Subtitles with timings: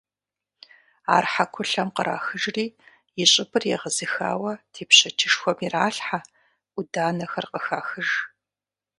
[1.15, 2.65] Ар хьэкулъэм кърахыжри,
[3.21, 6.19] и щӀыбыр егъэзыхауэ тепщэчышхуэм иралъхьэ,
[6.73, 8.09] Ӏуданэхэр къыхахыж.